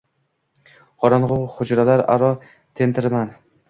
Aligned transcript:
Qorong’u 1.03 1.39
hujralar 1.59 2.07
aro 2.17 2.35
tentirman 2.77 3.37